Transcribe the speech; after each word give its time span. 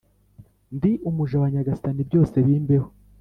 “ndi 0.75 0.91
umuja 1.09 1.35
wa 1.41 1.47
nyagasani 1.53 2.01
byose 2.09 2.35
bimbeho 2.47 2.87